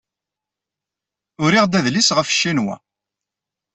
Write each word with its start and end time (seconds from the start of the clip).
Uriɣ-d 1.43 1.73
adlis 1.79 2.09
ɣef 2.17 2.27
Ccinwa. 2.35 2.75